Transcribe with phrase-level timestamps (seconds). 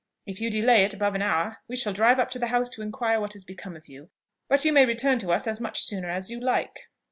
[0.25, 2.81] If you delay it above an hour, we shall drive up to the house to
[2.81, 4.09] inquire what is become of you;
[4.49, 6.87] but you may return to us as much sooner as you like."